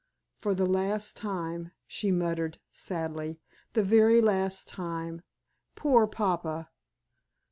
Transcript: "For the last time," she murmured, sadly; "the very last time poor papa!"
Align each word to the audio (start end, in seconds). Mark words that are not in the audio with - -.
"For 0.39 0.55
the 0.55 0.65
last 0.65 1.15
time," 1.15 1.73
she 1.85 2.11
murmured, 2.11 2.57
sadly; 2.71 3.39
"the 3.73 3.83
very 3.83 4.19
last 4.19 4.67
time 4.67 5.21
poor 5.75 6.07
papa!" 6.07 6.71